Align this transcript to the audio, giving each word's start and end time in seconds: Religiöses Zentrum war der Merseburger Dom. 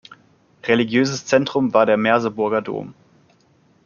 Religiöses 0.65 1.27
Zentrum 1.27 1.75
war 1.75 1.85
der 1.85 1.95
Merseburger 1.95 2.63
Dom. 2.63 2.95